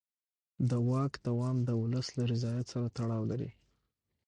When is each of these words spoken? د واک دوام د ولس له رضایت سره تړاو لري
د 0.69 0.71
واک 0.89 1.13
دوام 1.27 1.57
د 1.67 1.69
ولس 1.81 2.07
له 2.17 2.23
رضایت 2.31 2.65
سره 2.73 2.87
تړاو 2.97 3.23
لري 3.31 3.49